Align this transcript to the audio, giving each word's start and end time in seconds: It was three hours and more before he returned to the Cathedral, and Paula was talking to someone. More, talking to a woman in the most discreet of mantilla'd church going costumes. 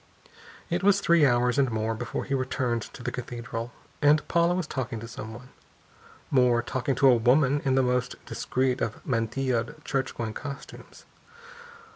It 0.71 0.81
was 0.83 0.99
three 0.99 1.27
hours 1.27 1.59
and 1.59 1.69
more 1.69 1.93
before 1.93 2.23
he 2.25 2.33
returned 2.33 2.81
to 2.93 3.03
the 3.03 3.11
Cathedral, 3.11 3.71
and 4.01 4.27
Paula 4.27 4.55
was 4.55 4.65
talking 4.65 4.99
to 4.99 5.07
someone. 5.07 5.49
More, 6.31 6.63
talking 6.63 6.95
to 6.95 7.07
a 7.09 7.15
woman 7.17 7.61
in 7.63 7.75
the 7.75 7.83
most 7.83 8.15
discreet 8.25 8.81
of 8.81 9.05
mantilla'd 9.05 9.85
church 9.85 10.15
going 10.15 10.33
costumes. 10.33 11.05